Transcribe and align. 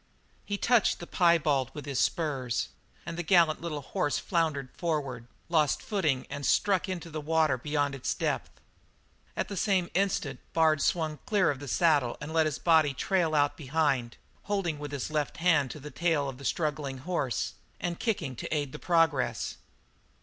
He 0.45 0.57
touched 0.57 0.97
the 0.97 1.05
piebald 1.05 1.69
with 1.75 1.85
the 1.85 1.93
spurs, 1.93 2.69
and 3.05 3.19
the 3.19 3.21
gallant 3.21 3.61
little 3.61 3.81
horse 3.83 4.17
floundered 4.17 4.71
forward, 4.75 5.27
lost 5.47 5.83
footing 5.83 6.25
and 6.27 6.43
struck 6.43 6.89
into 6.89 7.11
water 7.19 7.55
beyond 7.55 7.93
its 7.93 8.15
depth. 8.15 8.49
At 9.37 9.47
the 9.47 9.55
same 9.55 9.91
instant 9.93 10.39
Bard 10.53 10.81
swung 10.81 11.19
clear 11.27 11.51
of 11.51 11.59
the 11.59 11.67
saddle 11.67 12.17
and 12.19 12.33
let 12.33 12.47
his 12.47 12.57
body 12.57 12.95
trail 12.95 13.35
out 13.35 13.55
behind, 13.55 14.17
holding 14.45 14.79
with 14.79 14.91
his 14.91 15.11
left 15.11 15.37
hand 15.37 15.69
to 15.69 15.79
the 15.79 15.91
tail 15.91 16.27
of 16.27 16.39
the 16.39 16.45
struggling 16.45 16.97
horse 17.05 17.53
and 17.79 17.99
kicking 17.99 18.35
to 18.37 18.51
aid 18.51 18.71
the 18.71 18.79
progress. 18.79 19.57